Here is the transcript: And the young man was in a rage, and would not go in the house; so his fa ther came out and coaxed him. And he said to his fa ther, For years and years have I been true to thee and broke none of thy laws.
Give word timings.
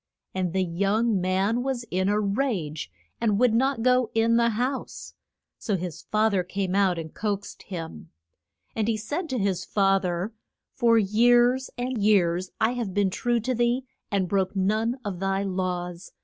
And 0.33 0.51
the 0.51 0.63
young 0.63 1.21
man 1.21 1.61
was 1.61 1.83
in 1.91 2.09
a 2.09 2.19
rage, 2.19 2.89
and 3.21 3.37
would 3.39 3.53
not 3.53 3.83
go 3.83 4.09
in 4.15 4.35
the 4.35 4.49
house; 4.49 5.13
so 5.59 5.77
his 5.77 6.01
fa 6.11 6.27
ther 6.31 6.41
came 6.41 6.73
out 6.73 6.97
and 6.97 7.13
coaxed 7.13 7.61
him. 7.67 8.09
And 8.75 8.87
he 8.87 8.97
said 8.97 9.29
to 9.29 9.37
his 9.37 9.63
fa 9.63 9.99
ther, 10.01 10.33
For 10.73 10.97
years 10.97 11.69
and 11.77 12.01
years 12.01 12.49
have 12.59 12.79
I 12.89 12.91
been 12.91 13.11
true 13.11 13.39
to 13.41 13.53
thee 13.53 13.85
and 14.09 14.27
broke 14.27 14.55
none 14.55 14.97
of 15.05 15.19
thy 15.19 15.43
laws. 15.43 16.11